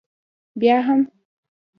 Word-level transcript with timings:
بیا 0.59 0.77
هم؟ 0.85 0.99